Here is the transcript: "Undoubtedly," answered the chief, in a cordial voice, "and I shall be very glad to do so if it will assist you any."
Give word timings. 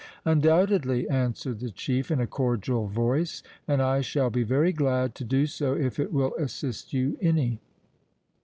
"Undoubtedly," 0.25 1.07
answered 1.09 1.59
the 1.59 1.69
chief, 1.69 2.09
in 2.09 2.19
a 2.19 2.25
cordial 2.25 2.87
voice, 2.87 3.43
"and 3.67 3.83
I 3.83 4.01
shall 4.01 4.31
be 4.31 4.41
very 4.41 4.73
glad 4.73 5.13
to 5.13 5.23
do 5.23 5.45
so 5.45 5.75
if 5.75 5.99
it 5.99 6.11
will 6.11 6.33
assist 6.39 6.91
you 6.91 7.19
any." 7.21 7.59